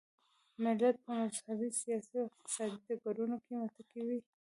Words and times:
ملت 0.63 0.95
په 1.05 1.11
مذهبي، 1.19 1.69
سیاسي 1.81 2.15
او 2.21 2.27
اقتصادي 2.29 2.79
ډګرونو 2.87 3.37
کې 3.45 3.53
متکي 3.61 4.01
وي. 4.07 4.19